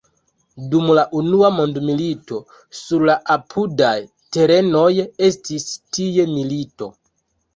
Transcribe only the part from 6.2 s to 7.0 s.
milito.